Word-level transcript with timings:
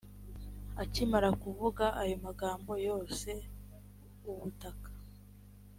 akimara 0.83 1.29
kuvuga 1.41 1.85
ayo 2.01 2.15
magambo 2.25 2.71
yose 2.87 3.29
ubutaka 4.29 4.89